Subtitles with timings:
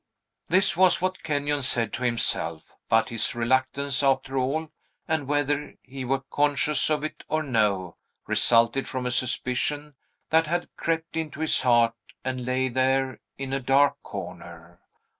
[0.49, 4.71] This was what Kenyon said to himself; but his reluctance, after all,
[5.07, 9.93] and whether he were conscious of it or no, resulted from a suspicion
[10.31, 11.93] that had crept into his heart
[12.25, 14.79] and lay there in a dark corner.